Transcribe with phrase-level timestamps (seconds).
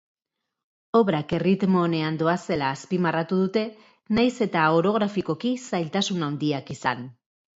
[0.99, 3.63] Obrak erritmo onean doazela azpimarratu dute,
[4.19, 7.07] nahiz eta orografikoki zailtasun handiak izan.